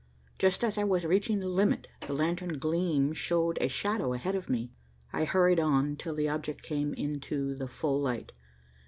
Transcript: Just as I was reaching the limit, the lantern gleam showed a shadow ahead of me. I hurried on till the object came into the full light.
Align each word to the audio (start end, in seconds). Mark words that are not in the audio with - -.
Just 0.39 0.63
as 0.63 0.79
I 0.79 0.83
was 0.83 1.05
reaching 1.05 1.41
the 1.41 1.47
limit, 1.47 1.87
the 2.07 2.13
lantern 2.15 2.57
gleam 2.57 3.13
showed 3.13 3.59
a 3.61 3.67
shadow 3.67 4.13
ahead 4.13 4.33
of 4.33 4.49
me. 4.49 4.73
I 5.13 5.25
hurried 5.25 5.59
on 5.59 5.95
till 5.95 6.15
the 6.15 6.27
object 6.27 6.63
came 6.63 6.95
into 6.95 7.53
the 7.53 7.67
full 7.67 8.01
light. 8.01 8.31